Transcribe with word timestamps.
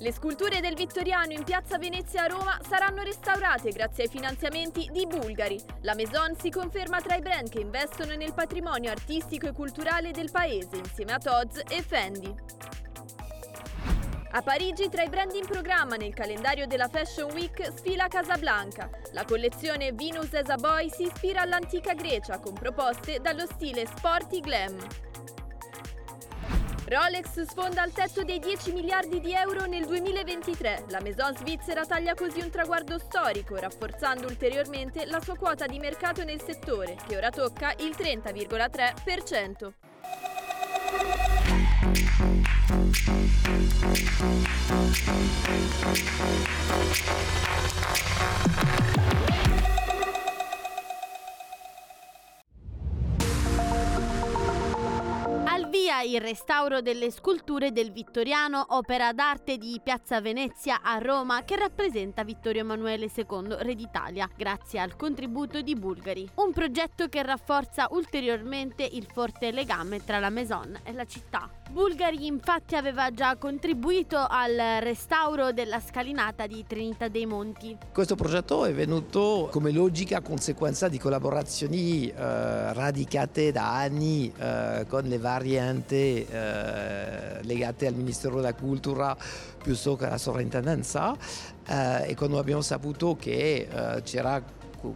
Le 0.00 0.12
sculture 0.12 0.60
del 0.60 0.76
Vittoriano 0.76 1.32
in 1.32 1.42
piazza 1.42 1.76
Venezia 1.76 2.22
a 2.22 2.26
Roma 2.26 2.56
saranno 2.68 3.02
restaurate 3.02 3.70
grazie 3.70 4.04
ai 4.04 4.08
finanziamenti 4.08 4.88
di 4.92 5.06
Bulgari. 5.06 5.60
La 5.80 5.96
Maison 5.96 6.36
si 6.38 6.50
conferma 6.50 7.00
tra 7.00 7.16
i 7.16 7.20
brand 7.20 7.48
che 7.48 7.58
investono 7.58 8.14
nel 8.14 8.32
patrimonio 8.32 8.92
artistico 8.92 9.48
e 9.48 9.52
culturale 9.52 10.12
del 10.12 10.30
paese 10.30 10.76
insieme 10.76 11.14
a 11.14 11.18
Tod's 11.18 11.62
e 11.68 11.82
Fendi. 11.82 12.32
A 14.30 14.42
Parigi, 14.42 14.88
tra 14.88 15.02
i 15.02 15.08
brand 15.08 15.34
in 15.34 15.46
programma 15.46 15.96
nel 15.96 16.14
calendario 16.14 16.68
della 16.68 16.86
Fashion 16.86 17.32
Week, 17.32 17.72
sfila 17.74 18.06
Casablanca. 18.06 18.88
La 19.14 19.24
collezione 19.24 19.92
Venus 19.92 20.32
as 20.34 20.48
a 20.48 20.56
Boy 20.56 20.90
si 20.90 21.04
ispira 21.04 21.40
all'antica 21.40 21.94
Grecia 21.94 22.38
con 22.38 22.52
proposte 22.52 23.18
dallo 23.20 23.46
stile 23.46 23.84
sporty 23.86 24.38
glam. 24.38 24.76
Rolex 26.88 27.42
sfonda 27.42 27.84
il 27.84 27.92
tetto 27.92 28.24
dei 28.24 28.38
10 28.38 28.72
miliardi 28.72 29.20
di 29.20 29.34
euro 29.34 29.66
nel 29.66 29.84
2023. 29.84 30.86
La 30.88 31.00
Maison 31.02 31.36
svizzera 31.36 31.84
taglia 31.84 32.14
così 32.14 32.40
un 32.40 32.48
traguardo 32.48 32.98
storico, 32.98 33.56
rafforzando 33.56 34.26
ulteriormente 34.26 35.04
la 35.04 35.20
sua 35.20 35.36
quota 35.36 35.66
di 35.66 35.78
mercato 35.78 36.24
nel 36.24 36.40
settore, 36.40 36.96
che 37.06 37.14
ora 37.14 37.28
tocca 37.28 37.74
il 37.80 37.94
30,3%. 37.94 39.72
Al 49.10 49.27
il 56.02 56.20
restauro 56.20 56.80
delle 56.80 57.10
sculture 57.10 57.72
del 57.72 57.92
Vittoriano, 57.92 58.64
opera 58.70 59.12
d'arte 59.12 59.58
di 59.58 59.80
Piazza 59.82 60.20
Venezia 60.20 60.80
a 60.82 60.98
Roma 60.98 61.44
che 61.44 61.56
rappresenta 61.56 62.24
Vittorio 62.24 62.60
Emanuele 62.60 63.10
II, 63.14 63.56
re 63.58 63.74
d'Italia, 63.74 64.28
grazie 64.36 64.80
al 64.80 64.96
contributo 64.96 65.60
di 65.60 65.74
Bulgari. 65.74 66.28
Un 66.36 66.52
progetto 66.52 67.08
che 67.08 67.22
rafforza 67.22 67.88
ulteriormente 67.90 68.82
il 68.84 69.06
forte 69.12 69.50
legame 69.50 70.04
tra 70.04 70.18
la 70.18 70.30
Maison 70.30 70.78
e 70.84 70.92
la 70.92 71.04
città. 71.04 71.57
Bulgari 71.70 72.26
infatti 72.26 72.76
aveva 72.76 73.12
già 73.12 73.36
contribuito 73.36 74.16
al 74.16 74.80
restauro 74.80 75.52
della 75.52 75.80
scalinata 75.80 76.46
di 76.46 76.64
Trinità 76.66 77.08
dei 77.08 77.26
Monti. 77.26 77.76
Questo 77.92 78.14
progetto 78.14 78.64
è 78.64 78.72
venuto 78.72 79.48
come 79.52 79.70
logica 79.70 80.22
conseguenza 80.22 80.88
di 80.88 80.98
collaborazioni 80.98 82.08
eh, 82.08 82.72
radicate 82.72 83.52
da 83.52 83.76
anni 83.76 84.32
eh, 84.38 84.86
con 84.88 85.04
le 85.04 85.18
varianti 85.18 86.24
eh, 86.24 87.42
legate 87.42 87.86
al 87.86 87.94
Ministero 87.94 88.36
della 88.36 88.54
Cultura 88.54 89.14
piuttosto 89.62 89.96
che 89.96 90.06
alla 90.06 90.18
sovrintendenza 90.18 91.14
eh, 91.66 92.08
e 92.08 92.14
quando 92.16 92.38
abbiamo 92.38 92.62
saputo 92.62 93.14
che 93.14 93.68
eh, 93.70 94.02
c'era 94.02 94.42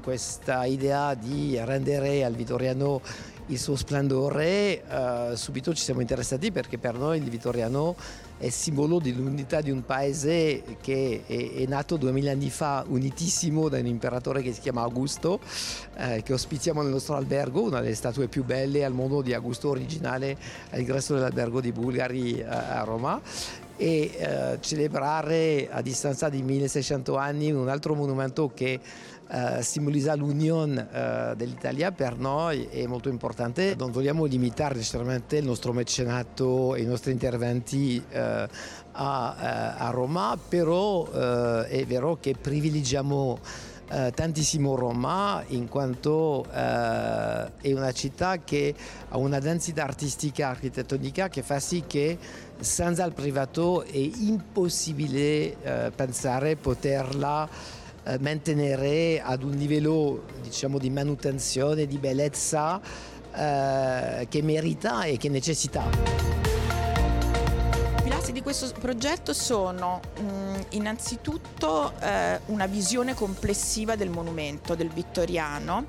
questa 0.01 0.64
idea 0.64 1.14
di 1.14 1.59
rendere 1.62 2.25
al 2.25 2.34
Vittoriano 2.34 3.01
il 3.47 3.59
suo 3.59 3.77
splendore, 3.77 4.83
eh, 4.83 5.33
subito 5.35 5.75
ci 5.75 5.83
siamo 5.83 6.01
interessati 6.01 6.53
perché 6.53 6.79
per 6.79 6.95
noi 6.95 7.19
il 7.19 7.29
Vittoriano 7.29 7.97
è 8.39 8.48
simbolo 8.48 8.98
dell'unità 8.98 9.61
di 9.61 9.71
un 9.71 9.85
paese 9.85 10.62
che 10.81 11.23
è, 11.27 11.53
è, 11.63 11.67
nato 11.67 11.97
duemila 11.97 12.33
anni 12.33 12.51
fa, 12.51 12.85
unitissimo 12.89 13.69
da 13.69 13.79
un 13.79 13.87
imperatore 13.87 14.43
che 14.43 14.52
si 14.52 14.61
chiama 14.61 14.83
Augusto, 14.83 15.41
eh, 15.97 16.23
che 16.23 16.33
ospitiamo 16.33 16.83
nel 16.83 16.91
nostro 16.91 17.14
albergo, 17.14 17.63
una 17.63 17.81
delle 17.81 17.95
statue 17.95 18.29
più 18.29 18.45
belle 18.45 18.85
al 18.85 18.92
mondo 18.92 19.23
di 19.23 19.33
Augusto 19.33 19.69
originale 19.69 20.36
all'ingresso 20.70 21.14
dell'albergo 21.14 21.61
di 21.61 21.73
Bulgari 21.73 22.39
eh, 22.39 22.45
a 22.45 22.83
Roma 22.85 23.20
e 23.77 24.10
eh, 24.16 24.58
celebrare 24.60 25.68
a 25.70 25.80
distanza 25.80 26.28
di 26.28 26.42
1600 26.42 27.16
anni 27.16 27.50
un 27.50 27.68
altro 27.68 27.94
monumento 27.94 28.50
che 28.55 28.80
eh, 29.34 29.62
simbolizza 29.62 30.14
l'unione 30.14 30.88
eh, 30.92 31.33
dell'Italia 31.36 31.90
per 31.90 32.18
noi 32.18 32.64
è 32.70 32.86
molto 32.86 33.08
importante. 33.08 33.74
Non 33.78 33.90
vogliamo 33.90 34.27
limitare 34.27 34.74
necessariamente 34.74 35.38
il 35.38 35.46
nostro 35.46 35.72
mecenato 35.72 36.74
e 36.74 36.83
i 36.83 36.84
nostri 36.84 37.12
interventi 37.12 38.02
eh, 38.10 38.20
a, 38.20 39.36
eh, 39.40 39.83
a, 39.84 39.90
Roma, 39.90 40.39
però 40.48 41.08
eh, 41.10 41.66
è 41.68 41.86
vero 41.86 42.18
che 42.20 42.34
privilegiamo 42.39 43.39
eh, 43.91 44.13
tantissimo 44.15 44.75
Roma 44.75 45.43
in 45.48 45.69
quanto 45.69 46.45
eh, 46.45 47.53
è 47.61 47.73
una 47.73 47.93
città 47.93 48.39
che 48.39 48.75
ha 49.09 49.17
una 49.19 49.39
densità 49.39 49.85
artistica 49.85 50.48
architettonica 50.48 51.29
che 51.29 51.43
fa 51.43 51.61
sì 51.61 51.85
che 51.87 52.19
senza 52.59 53.05
il 53.05 53.13
privato 53.13 53.83
è 53.83 53.97
impossibile 53.97 55.63
eh, 55.63 55.93
pensare 55.95 56.57
poterla 56.57 57.48
eh, 58.05 58.19
mantenere 58.19 59.20
ad 59.20 59.43
un 59.43 59.53
livello 59.53 60.25
diciamo, 60.43 60.79
di 60.79 60.91
manutenzione, 60.91 61.87
di 61.87 61.99
bellezza 61.99 62.81
eh, 63.35 64.27
che 64.29 64.43
merita 64.43 65.05
e 65.05 65.17
che 65.17 65.29
necessita 65.29 66.42
di 68.33 68.43
questo 68.43 68.73
progetto 68.79 69.33
sono 69.33 70.01
mh, 70.19 70.23
mm, 70.23 70.55
innanzitutto 70.70 71.93
eh, 72.01 72.41
una 72.47 72.67
visione 72.67 73.15
complessiva 73.15 73.95
del 73.95 74.11
monumento, 74.11 74.75
del 74.75 74.89
vittoriano, 74.89 75.87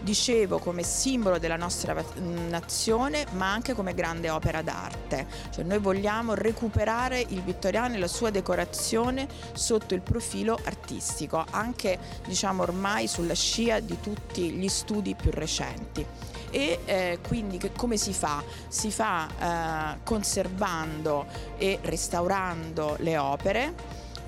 dicevo 0.00 0.58
come 0.58 0.82
simbolo 0.82 1.38
della 1.38 1.56
nostra 1.56 1.94
mm, 1.94 2.48
nazione 2.48 3.24
ma 3.32 3.52
anche 3.52 3.74
come 3.74 3.94
grande 3.94 4.28
opera 4.28 4.60
d'arte. 4.60 5.26
Cioè 5.50 5.64
noi 5.64 5.78
vogliamo 5.78 6.34
recuperare 6.34 7.20
il 7.20 7.42
vittoriano 7.42 7.94
e 7.94 7.98
la 7.98 8.08
sua 8.08 8.30
decorazione 8.30 9.28
sotto 9.52 9.94
il 9.94 10.02
profilo 10.02 10.58
artistico, 10.64 11.44
anche 11.50 11.98
diciamo 12.26 12.62
ormai 12.62 13.06
sulla 13.06 13.34
scia 13.34 13.80
di 13.80 13.98
tutti 14.00 14.50
gli 14.50 14.68
studi 14.68 15.14
più 15.14 15.30
recenti 15.32 16.06
e 16.54 16.78
eh, 16.84 17.18
quindi 17.26 17.58
che 17.58 17.72
come 17.72 17.96
si 17.96 18.12
fa? 18.12 18.40
Si 18.68 18.92
fa 18.92 19.26
eh, 19.26 19.98
conservando 20.04 21.26
e 21.58 21.80
restaurando 21.82 22.94
le 23.00 23.18
opere 23.18 23.74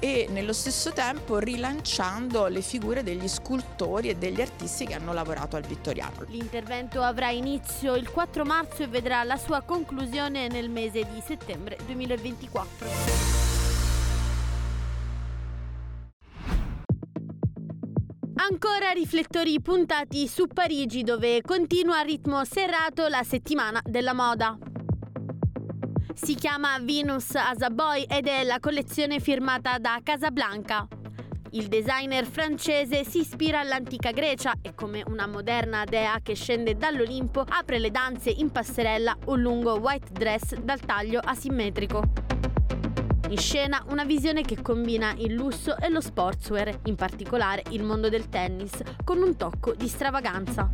e 0.01 0.27
nello 0.31 0.53
stesso 0.53 0.93
tempo 0.93 1.39
rilanciando 1.39 2.49
le 2.49 2.63
figure 2.63 3.05
degli 3.05 3.29
scultori 3.29 4.09
e 4.09 4.17
degli 4.17 4.41
artisti 4.41 4.87
che 4.87 4.95
hanno 4.95 5.13
lavorato 5.13 5.55
al 5.55 5.63
Vittoriano. 5.63 6.25
L'intervento 6.27 7.01
avrà 7.01 7.31
inizio 7.31 7.95
il 7.95 8.11
4 8.11 8.45
marzo 8.45 8.83
e 8.83 8.89
vedrà 8.89 9.23
la 9.23 9.37
sua 9.37 9.63
conclusione 9.63 10.49
nel 10.49 10.69
mese 10.69 11.05
di 11.05 11.23
settembre 11.25 11.79
2024. 11.87 13.46
Ancora 18.59 18.93
riflettori 18.93 19.61
puntati 19.61 20.27
su 20.27 20.47
Parigi 20.47 21.03
dove 21.03 21.43
continua 21.43 21.99
a 21.99 22.03
ritmo 22.03 22.43
serrato 22.47 23.07
la 23.07 23.23
settimana 23.23 23.83
della 23.85 24.15
moda. 24.15 24.57
Si 26.15 26.35
chiama 26.37 26.79
Venus 26.81 27.35
as 27.35 27.61
a 27.61 27.69
Boy 27.69 28.05
ed 28.05 28.27
è 28.27 28.45
la 28.45 28.59
collezione 28.59 29.21
firmata 29.21 29.77
da 29.77 30.01
Casablanca. 30.03 30.89
Il 31.51 31.67
designer 31.67 32.25
francese 32.25 33.05
si 33.05 33.19
ispira 33.19 33.61
all'antica 33.61 34.11
Grecia 34.11 34.55
e 34.63 34.75
come 34.75 35.03
una 35.07 35.27
moderna 35.27 35.85
dea 35.85 36.21
che 36.23 36.35
scende 36.35 36.79
dall'Olimpo 36.79 37.45
apre 37.47 37.79
le 37.79 37.91
danze 37.91 38.31
in 38.31 38.51
passerella 38.51 39.19
un 39.27 39.39
lungo 39.39 39.75
white 39.75 40.13
dress 40.13 40.55
dal 40.55 40.81
taglio 40.81 41.21
asimmetrico. 41.23 42.26
In 43.29 43.39
scena 43.39 43.85
una 43.89 44.05
visione 44.05 44.43
che 44.43 44.63
combina 44.63 45.13
il 45.19 45.35
lusso 45.35 45.77
e 45.79 45.89
lo 45.89 46.01
sportswear, 46.01 46.81
in 46.85 46.95
particolare 46.95 47.65
il 47.71 47.83
mondo 47.83 48.09
del 48.09 48.29
tennis, 48.29 48.81
con 49.03 49.21
un 49.21 49.37
tocco 49.37 49.75
di 49.75 49.89
stravaganza. 49.89 50.71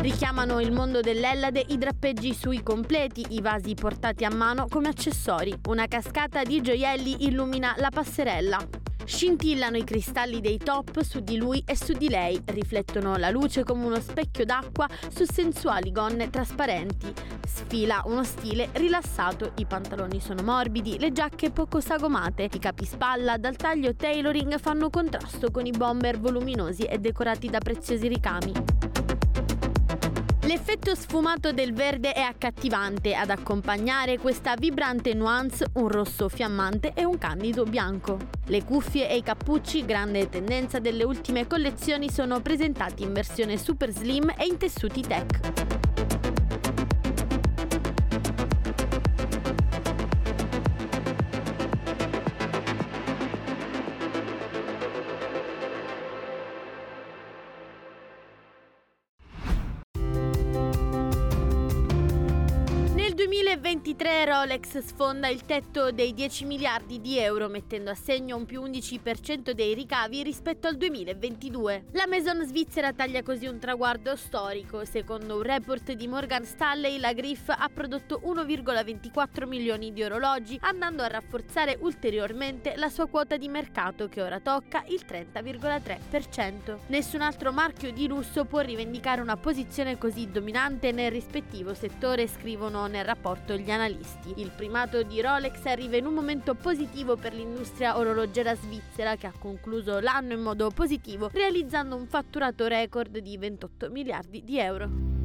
Richiamano 0.00 0.60
il 0.60 0.72
mondo 0.72 1.00
dell'Ellade 1.00 1.62
i 1.68 1.76
drappeggi 1.76 2.32
sui 2.32 2.62
completi, 2.62 3.26
i 3.30 3.42
vasi 3.42 3.74
portati 3.74 4.24
a 4.24 4.30
mano 4.30 4.68
come 4.70 4.88
accessori. 4.88 5.54
Una 5.68 5.86
cascata 5.86 6.42
di 6.44 6.62
gioielli 6.62 7.26
illumina 7.26 7.74
la 7.76 7.90
passerella. 7.90 8.77
Scintillano 9.08 9.78
i 9.78 9.84
cristalli 9.84 10.42
dei 10.42 10.58
top 10.58 11.00
su 11.00 11.20
di 11.20 11.38
lui 11.38 11.62
e 11.64 11.74
su 11.74 11.94
di 11.94 12.10
lei, 12.10 12.38
riflettono 12.44 13.16
la 13.16 13.30
luce 13.30 13.64
come 13.64 13.86
uno 13.86 13.98
specchio 14.00 14.44
d'acqua 14.44 14.86
su 15.08 15.24
sensuali 15.24 15.90
gonne 15.90 16.28
trasparenti. 16.28 17.10
Sfila 17.42 18.02
uno 18.04 18.22
stile 18.22 18.68
rilassato, 18.74 19.52
i 19.56 19.64
pantaloni 19.64 20.20
sono 20.20 20.42
morbidi, 20.42 20.98
le 20.98 21.10
giacche 21.10 21.50
poco 21.50 21.80
sagomate, 21.80 22.50
i 22.52 22.58
capispalla 22.58 23.38
dal 23.38 23.56
taglio 23.56 23.94
tailoring 23.96 24.58
fanno 24.58 24.90
contrasto 24.90 25.50
con 25.50 25.64
i 25.64 25.70
bomber 25.70 26.20
voluminosi 26.20 26.82
e 26.82 26.98
decorati 26.98 27.48
da 27.48 27.60
preziosi 27.60 28.08
ricami. 28.08 28.52
L'effetto 30.48 30.94
sfumato 30.94 31.52
del 31.52 31.74
verde 31.74 32.14
è 32.14 32.22
accattivante, 32.22 33.14
ad 33.14 33.28
accompagnare 33.28 34.16
questa 34.16 34.54
vibrante 34.56 35.12
nuance 35.12 35.66
un 35.74 35.88
rosso 35.88 36.30
fiammante 36.30 36.92
e 36.94 37.04
un 37.04 37.18
candido 37.18 37.64
bianco. 37.64 38.16
Le 38.46 38.64
cuffie 38.64 39.10
e 39.10 39.18
i 39.18 39.22
cappucci, 39.22 39.84
grande 39.84 40.30
tendenza 40.30 40.78
delle 40.78 41.04
ultime 41.04 41.46
collezioni, 41.46 42.10
sono 42.10 42.40
presentati 42.40 43.02
in 43.02 43.12
versione 43.12 43.58
super 43.58 43.90
slim 43.90 44.32
e 44.38 44.46
in 44.46 44.56
tessuti 44.56 45.02
tech. 45.02 46.07
2023 63.28 64.24
Rolex 64.24 64.78
sfonda 64.78 65.28
il 65.28 65.44
tetto 65.44 65.92
dei 65.92 66.14
10 66.14 66.46
miliardi 66.46 66.98
di 66.98 67.18
euro 67.18 67.48
mettendo 67.48 67.90
a 67.90 67.94
segno 67.94 68.36
un 68.36 68.46
più 68.46 68.62
11% 68.62 69.50
dei 69.50 69.74
ricavi 69.74 70.22
rispetto 70.22 70.66
al 70.66 70.78
2022. 70.78 71.88
La 71.92 72.06
Maison 72.06 72.42
svizzera 72.46 72.94
taglia 72.94 73.22
così 73.22 73.44
un 73.44 73.58
traguardo 73.58 74.16
storico. 74.16 74.86
Secondo 74.86 75.36
un 75.36 75.42
report 75.42 75.92
di 75.92 76.08
Morgan 76.08 76.46
Stanley 76.46 76.98
la 76.98 77.12
Griff 77.12 77.50
ha 77.50 77.68
prodotto 77.68 78.22
1,24 78.24 79.46
milioni 79.46 79.92
di 79.92 80.02
orologi 80.02 80.56
andando 80.62 81.02
a 81.02 81.08
rafforzare 81.08 81.76
ulteriormente 81.80 82.76
la 82.76 82.88
sua 82.88 83.08
quota 83.08 83.36
di 83.36 83.48
mercato 83.48 84.08
che 84.08 84.22
ora 84.22 84.40
tocca 84.40 84.84
il 84.86 85.04
30,3%. 85.06 86.78
Nessun 86.86 87.20
altro 87.20 87.52
marchio 87.52 87.92
di 87.92 88.08
lusso 88.08 88.46
può 88.46 88.60
rivendicare 88.60 89.20
una 89.20 89.36
posizione 89.36 89.98
così 89.98 90.30
dominante 90.30 90.92
nel 90.92 91.10
rispettivo 91.10 91.74
settore 91.74 92.26
scrivono 92.26 92.86
nel 92.86 93.04
rapporto 93.04 93.16
gli 93.56 93.70
analisti. 93.70 94.34
Il 94.36 94.50
primato 94.54 95.02
di 95.02 95.20
Rolex 95.20 95.64
arriva 95.66 95.96
in 95.96 96.06
un 96.06 96.14
momento 96.14 96.54
positivo 96.54 97.16
per 97.16 97.34
l'industria 97.34 97.98
orologera 97.98 98.54
svizzera 98.54 99.16
che 99.16 99.26
ha 99.26 99.32
concluso 99.38 100.00
l'anno 100.00 100.32
in 100.32 100.40
modo 100.40 100.70
positivo 100.70 101.28
realizzando 101.32 101.96
un 101.96 102.06
fatturato 102.06 102.66
record 102.66 103.18
di 103.18 103.36
28 103.36 103.90
miliardi 103.90 104.42
di 104.44 104.58
euro. 104.58 105.17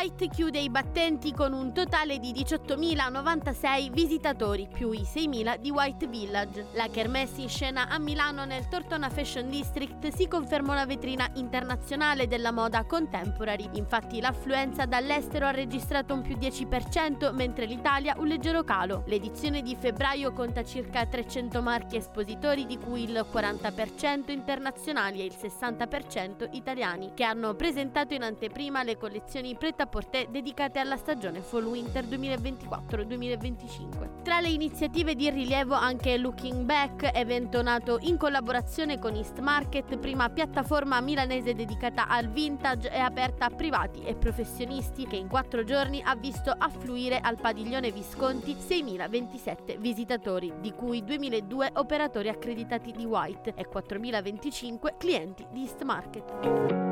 White 0.00 0.28
chiude 0.28 0.60
i 0.60 0.70
battenti 0.70 1.32
con 1.32 1.52
un 1.52 1.74
totale 1.74 2.20
di 2.20 2.32
18.096 2.32 3.90
visitatori 3.90 4.68
più 4.72 4.92
i 4.92 5.00
6.000 5.00 5.56
di 5.56 5.70
White 5.70 6.06
Village. 6.06 6.66
La 6.74 6.86
kermesse 6.86 7.40
in 7.40 7.48
scena 7.48 7.88
a 7.88 7.98
Milano 7.98 8.44
nel 8.44 8.68
Tortona 8.68 9.10
Fashion 9.10 9.50
District 9.50 10.06
si 10.14 10.28
conferma 10.28 10.70
una 10.70 10.84
vetrina 10.84 11.28
internazionale 11.34 12.28
della 12.28 12.52
moda 12.52 12.84
contemporary. 12.84 13.70
Infatti 13.72 14.20
l'affluenza 14.20 14.86
dall'estero 14.86 15.46
ha 15.46 15.50
registrato 15.50 16.14
un 16.14 16.22
più 16.22 16.36
10% 16.36 17.34
mentre 17.34 17.66
l'Italia 17.66 18.14
un 18.18 18.28
leggero 18.28 18.62
calo. 18.62 19.02
L'edizione 19.06 19.62
di 19.62 19.74
febbraio 19.74 20.32
conta 20.32 20.62
circa 20.62 21.06
300 21.06 21.60
marchi 21.60 21.96
espositori 21.96 22.66
di 22.66 22.78
cui 22.78 23.02
il 23.02 23.26
40% 23.32 24.30
internazionali 24.30 25.22
e 25.22 25.24
il 25.24 25.34
60% 25.36 26.50
italiani 26.52 27.10
che 27.14 27.24
hanno 27.24 27.54
presentato 27.54 28.14
in 28.14 28.22
anteprima 28.22 28.84
le 28.84 28.96
collezioni 28.96 29.56
pre 29.56 29.74
portè 29.88 30.28
dedicate 30.30 30.78
alla 30.78 30.96
stagione 30.96 31.40
Fall 31.40 31.64
Winter 31.64 32.04
2024-2025. 32.04 34.22
Tra 34.22 34.40
le 34.40 34.48
iniziative 34.48 35.14
di 35.14 35.30
rilievo 35.30 35.74
anche 35.74 36.16
Looking 36.16 36.64
Back, 36.64 37.10
evento 37.14 37.62
nato 37.62 37.98
in 38.02 38.16
collaborazione 38.16 38.98
con 38.98 39.14
East 39.14 39.38
Market, 39.40 39.96
prima 39.98 40.28
piattaforma 40.28 41.00
milanese 41.00 41.54
dedicata 41.54 42.08
al 42.08 42.28
vintage 42.28 42.90
e 42.90 42.98
aperta 42.98 43.46
a 43.46 43.50
privati 43.50 44.02
e 44.02 44.14
professionisti 44.14 45.06
che 45.06 45.16
in 45.16 45.28
quattro 45.28 45.64
giorni 45.64 46.02
ha 46.04 46.14
visto 46.14 46.54
affluire 46.56 47.18
al 47.20 47.40
padiglione 47.40 47.90
Visconti 47.90 48.54
6.027 48.54 49.78
visitatori, 49.78 50.52
di 50.60 50.72
cui 50.72 51.02
2.002 51.02 51.70
operatori 51.74 52.28
accreditati 52.28 52.92
di 52.92 53.04
White 53.04 53.54
e 53.54 53.66
4.025 53.68 54.96
clienti 54.96 55.46
di 55.50 55.62
East 55.62 55.82
Market. 55.82 56.87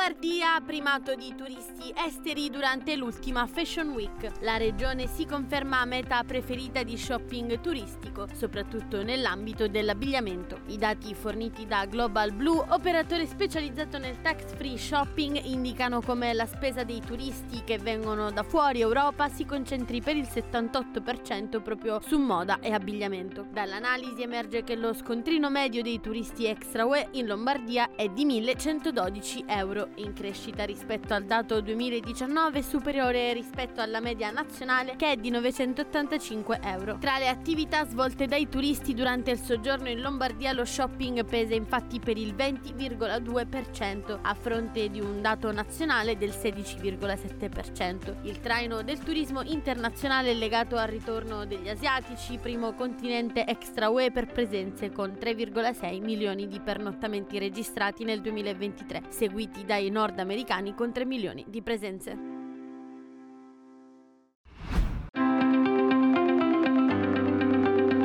Lombardia 0.00 0.54
ha 0.54 0.60
primato 0.62 1.14
di 1.14 1.34
turisti 1.36 1.92
esteri 1.94 2.48
durante 2.48 2.96
l'ultima 2.96 3.46
Fashion 3.46 3.90
Week. 3.90 4.30
La 4.40 4.56
regione 4.56 5.06
si 5.06 5.26
conferma 5.26 5.84
meta 5.84 6.24
preferita 6.24 6.82
di 6.82 6.96
shopping 6.96 7.60
turistico, 7.60 8.26
soprattutto 8.32 9.02
nell'ambito 9.02 9.68
dell'abbigliamento. 9.68 10.62
I 10.68 10.78
dati 10.78 11.14
forniti 11.14 11.66
da 11.66 11.84
Global 11.84 12.32
Blue, 12.32 12.64
operatore 12.70 13.26
specializzato 13.26 13.98
nel 13.98 14.22
tax 14.22 14.54
free 14.54 14.78
shopping, 14.78 15.38
indicano 15.44 16.00
come 16.00 16.32
la 16.32 16.46
spesa 16.46 16.82
dei 16.82 17.02
turisti 17.04 17.62
che 17.62 17.76
vengono 17.76 18.30
da 18.30 18.42
fuori 18.42 18.80
Europa 18.80 19.28
si 19.28 19.44
concentri 19.44 20.00
per 20.00 20.16
il 20.16 20.26
78% 20.32 21.60
proprio 21.60 22.00
su 22.00 22.16
moda 22.16 22.60
e 22.60 22.72
abbigliamento. 22.72 23.48
Dall'analisi 23.52 24.22
emerge 24.22 24.64
che 24.64 24.76
lo 24.76 24.94
scontrino 24.94 25.50
medio 25.50 25.82
dei 25.82 26.00
turisti 26.00 26.46
extra 26.46 26.86
UE 26.86 27.08
in 27.12 27.26
Lombardia 27.26 27.90
è 27.94 28.08
di 28.08 28.24
1112 28.24 29.44
euro 29.46 29.88
in 29.96 30.12
crescita 30.12 30.64
rispetto 30.64 31.14
al 31.14 31.24
dato 31.24 31.60
2019 31.60 32.62
superiore 32.62 33.32
rispetto 33.32 33.80
alla 33.80 34.00
media 34.00 34.30
nazionale 34.30 34.96
che 34.96 35.12
è 35.12 35.16
di 35.16 35.30
985 35.30 36.60
euro. 36.64 36.98
Tra 36.98 37.18
le 37.18 37.28
attività 37.28 37.86
svolte 37.86 38.26
dai 38.26 38.48
turisti 38.48 38.94
durante 38.94 39.30
il 39.30 39.38
soggiorno 39.38 39.88
in 39.88 40.00
Lombardia 40.00 40.52
lo 40.52 40.64
shopping 40.64 41.24
pesa 41.24 41.54
infatti 41.54 41.98
per 41.98 42.16
il 42.16 42.34
20,2% 42.34 44.18
a 44.22 44.34
fronte 44.34 44.90
di 44.90 45.00
un 45.00 45.20
dato 45.20 45.52
nazionale 45.52 46.16
del 46.16 46.30
16,7%. 46.30 48.16
Il 48.22 48.40
traino 48.40 48.82
del 48.82 48.98
turismo 48.98 49.42
internazionale 49.42 50.30
è 50.30 50.34
legato 50.34 50.76
al 50.76 50.88
ritorno 50.88 51.44
degli 51.44 51.68
asiatici, 51.68 52.38
primo 52.38 52.72
continente 52.74 53.46
extra 53.46 53.88
UE 53.88 54.10
per 54.10 54.26
presenze 54.26 54.90
con 54.90 55.16
3,6 55.20 56.02
milioni 56.02 56.46
di 56.46 56.60
pernottamenti 56.60 57.38
registrati 57.38 58.04
nel 58.04 58.20
2023, 58.20 59.02
seguiti 59.08 59.64
dai 59.64 59.79
nordamericani 59.88 60.74
con 60.74 60.92
3 60.92 61.06
milioni 61.06 61.44
di 61.48 61.62
presenze. 61.62 62.40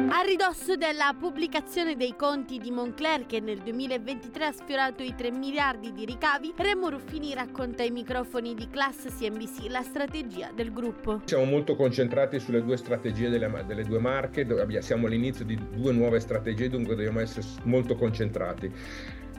A 0.08 0.22
ridosso 0.28 0.76
della 0.76 1.14
pubblicazione 1.20 1.96
dei 1.96 2.16
conti 2.16 2.58
di 2.58 2.72
Moncler 2.72 3.26
che 3.26 3.40
nel 3.40 3.60
2023 3.60 4.46
ha 4.46 4.52
sfiorato 4.52 5.04
i 5.04 5.14
3 5.14 5.32
miliardi 5.32 5.92
di 5.92 6.06
ricavi, 6.06 6.54
Remo 6.56 6.90
Ruffini 6.90 7.34
racconta 7.34 7.84
ai 7.84 7.92
microfoni 7.92 8.56
di 8.56 8.68
Class 8.70 9.08
CNBC 9.18 9.70
la 9.70 9.84
strategia 9.84 10.52
del 10.56 10.72
gruppo. 10.72 11.22
Siamo 11.26 11.44
molto 11.44 11.76
concentrati 11.76 12.40
sulle 12.40 12.64
due 12.64 12.78
strategie 12.78 13.30
delle, 13.30 13.66
delle 13.68 13.84
due 13.84 14.00
marche, 14.00 14.48
siamo 14.82 15.08
all'inizio 15.08 15.46
di 15.46 15.60
due 15.76 15.92
nuove 15.92 16.20
strategie, 16.20 16.70
dunque 16.70 16.96
dobbiamo 16.96 17.20
essere 17.20 17.46
molto 17.64 17.96
concentrati. 17.96 18.72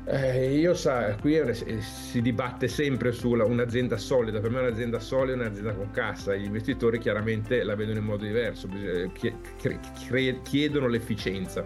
Eh, 0.08 0.54
io 0.54 0.72
sa, 0.74 1.16
qui 1.16 1.36
si 1.80 2.22
dibatte 2.22 2.68
sempre 2.68 3.10
su 3.10 3.32
un'azienda 3.32 3.96
solida, 3.96 4.38
per 4.38 4.50
me 4.50 4.60
un'azienda 4.60 5.00
solida 5.00 5.32
è 5.32 5.46
un'azienda 5.46 5.72
con 5.72 5.90
cassa, 5.90 6.36
gli 6.36 6.44
investitori 6.44 7.00
chiaramente 7.00 7.64
la 7.64 7.74
vedono 7.74 7.98
in 7.98 8.04
modo 8.04 8.24
diverso, 8.24 8.68
chiedono 10.44 10.86
l'efficienza. 10.86 11.64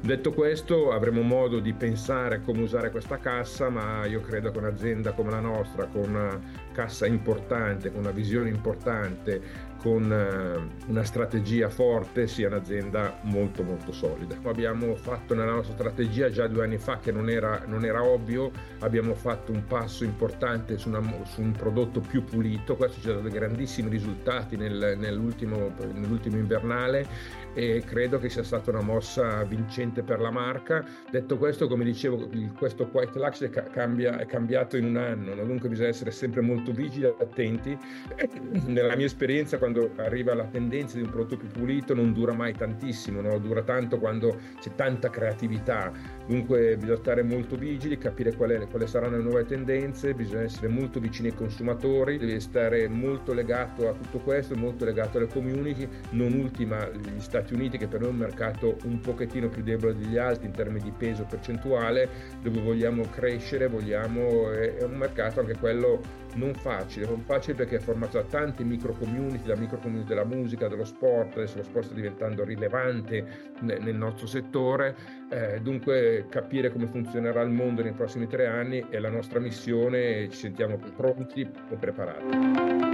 Detto 0.00 0.32
questo 0.32 0.90
avremo 0.92 1.20
modo 1.20 1.60
di 1.60 1.74
pensare 1.74 2.36
a 2.36 2.40
come 2.40 2.62
usare 2.62 2.90
questa 2.90 3.18
cassa, 3.18 3.68
ma 3.68 4.06
io 4.06 4.22
credo 4.22 4.50
che 4.50 4.56
un'azienda 4.56 5.12
come 5.12 5.30
la 5.30 5.40
nostra, 5.40 5.84
con 5.84 6.08
una 6.08 6.40
cassa 6.72 7.04
importante, 7.04 7.92
con 7.92 8.00
una 8.00 8.10
visione 8.10 8.48
importante, 8.48 9.70
con 9.82 10.12
eh, 10.12 10.86
una 10.86 11.02
strategia 11.02 11.68
forte 11.68 12.28
sia 12.28 12.46
un'azienda 12.46 13.18
molto 13.22 13.64
molto 13.64 13.90
solida. 13.90 14.36
Abbiamo 14.44 14.94
fatto 14.94 15.34
nella 15.34 15.54
nostra 15.54 15.74
strategia 15.74 16.30
già 16.30 16.46
due 16.46 16.62
anni 16.62 16.78
fa 16.78 16.98
che 16.98 17.10
non 17.10 17.28
era, 17.28 17.64
non 17.66 17.84
era 17.84 18.04
ovvio, 18.04 18.52
abbiamo 18.78 19.14
fatto 19.14 19.50
un 19.50 19.64
passo 19.64 20.04
importante 20.04 20.78
su, 20.78 20.88
una, 20.88 21.02
su, 21.24 21.40
un 21.40 21.50
prodotto 21.50 21.98
più 21.98 22.22
pulito, 22.22 22.76
questo 22.76 23.00
ci 23.00 23.10
ha 23.10 23.14
dato 23.14 23.28
grandissimi 23.28 23.90
risultati 23.90 24.56
nel, 24.56 24.94
nell'ultimo, 24.98 25.74
nell'ultimo 25.92 26.36
invernale 26.36 27.40
e 27.54 27.82
credo 27.84 28.18
che 28.18 28.28
sia 28.28 28.42
stata 28.42 28.70
una 28.70 28.80
mossa 28.80 29.42
vincente 29.44 30.02
per 30.02 30.20
la 30.20 30.30
marca. 30.30 30.84
Detto 31.10 31.36
questo, 31.36 31.66
come 31.66 31.84
dicevo, 31.84 32.28
questo 32.56 32.88
White 32.90 33.18
Lux 33.18 33.44
è, 33.44 33.50
cambia, 33.50 34.18
è 34.18 34.26
cambiato 34.26 34.76
in 34.76 34.84
un 34.84 34.96
anno, 34.96 35.34
no? 35.34 35.44
dunque 35.44 35.68
bisogna 35.68 35.88
essere 35.88 36.10
sempre 36.10 36.40
molto 36.40 36.72
vigili 36.72 37.06
e 37.06 37.14
attenti. 37.18 37.76
Nella 38.66 38.96
mia 38.96 39.06
esperienza, 39.06 39.58
quando 39.58 39.71
quando 39.72 39.92
arriva 39.96 40.34
la 40.34 40.44
tendenza 40.44 40.96
di 40.96 41.02
un 41.02 41.10
prodotto 41.10 41.36
più 41.38 41.48
pulito 41.48 41.94
non 41.94 42.12
dura 42.12 42.34
mai 42.34 42.52
tantissimo, 42.52 43.20
no? 43.20 43.38
dura 43.38 43.62
tanto 43.62 43.98
quando 43.98 44.38
c'è 44.60 44.74
tanta 44.74 45.08
creatività. 45.08 45.90
Dunque 46.26 46.76
bisogna 46.76 46.96
stare 46.96 47.22
molto 47.22 47.56
vigili, 47.56 47.96
capire 47.96 48.34
quali, 48.34 48.58
quali 48.70 48.86
saranno 48.86 49.16
le 49.16 49.22
nuove 49.22 49.44
tendenze, 49.46 50.14
bisogna 50.14 50.42
essere 50.42 50.68
molto 50.68 51.00
vicini 51.00 51.28
ai 51.28 51.34
consumatori, 51.34 52.18
devi 52.18 52.38
stare 52.40 52.86
molto 52.88 53.32
legato 53.32 53.88
a 53.88 53.92
tutto 53.92 54.18
questo, 54.18 54.54
molto 54.54 54.84
legato 54.84 55.18
alle 55.18 55.28
community, 55.28 55.88
non 56.10 56.32
ultima 56.34 56.86
gli 56.88 57.20
Stati 57.20 57.54
Uniti 57.54 57.78
che 57.78 57.86
per 57.86 58.00
noi 58.00 58.10
è 58.10 58.12
un 58.12 58.18
mercato 58.18 58.76
un 58.84 59.00
pochettino 59.00 59.48
più 59.48 59.62
debole 59.62 59.96
degli 59.96 60.18
altri 60.18 60.46
in 60.46 60.52
termini 60.52 60.84
di 60.84 60.92
peso 60.96 61.24
percentuale, 61.24 62.08
dove 62.42 62.60
vogliamo 62.60 63.04
crescere, 63.10 63.68
vogliamo, 63.68 64.50
è 64.50 64.82
un 64.82 64.96
mercato 64.96 65.40
anche 65.40 65.56
quello 65.56 66.00
non 66.34 66.54
facile, 66.54 67.06
non 67.06 67.20
facile 67.20 67.54
perché 67.54 67.76
è 67.76 67.80
formato 67.80 68.18
da 68.18 68.24
tante 68.24 68.64
micro 68.64 68.92
community, 68.92 69.46
da 69.46 69.56
micro 69.62 69.78
community 69.78 70.08
della 70.08 70.24
musica, 70.24 70.68
dello 70.68 70.84
sport, 70.84 71.36
adesso 71.36 71.56
lo 71.56 71.62
sport 71.62 71.86
sta 71.86 71.94
diventando 71.94 72.44
rilevante 72.44 73.50
nel 73.60 73.96
nostro 73.96 74.26
settore, 74.26 74.94
eh, 75.30 75.60
dunque 75.60 76.26
capire 76.28 76.70
come 76.70 76.86
funzionerà 76.86 77.40
il 77.42 77.50
mondo 77.50 77.82
nei 77.82 77.92
prossimi 77.92 78.26
tre 78.26 78.46
anni 78.46 78.84
è 78.88 78.98
la 78.98 79.10
nostra 79.10 79.38
missione 79.38 80.16
e 80.16 80.28
ci 80.30 80.38
sentiamo 80.38 80.78
pronti 80.96 81.40
e 81.42 81.76
preparati. 81.76 82.92